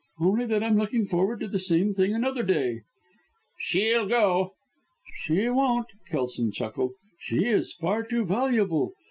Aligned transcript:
"Only 0.19 0.47
that 0.47 0.63
I'm 0.63 0.77
looking 0.77 1.05
forward 1.05 1.41
to 1.41 1.47
the 1.47 1.59
same 1.59 1.93
thing 1.93 2.11
another 2.11 2.41
day." 2.41 2.81
"She'll 3.59 4.07
go!" 4.07 4.55
"She 5.17 5.47
won't," 5.47 5.89
Kelson 6.09 6.51
chuckled. 6.51 6.93
"She 7.19 7.45
is 7.45 7.73
far 7.73 8.01
too 8.03 8.25
valuable. 8.25 8.93